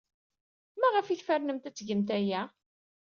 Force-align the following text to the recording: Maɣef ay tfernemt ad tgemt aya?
Maɣef 0.79 1.07
ay 1.07 1.17
tfernemt 1.19 1.67
ad 1.69 1.75
tgemt 1.75 2.09
aya? 2.17 2.41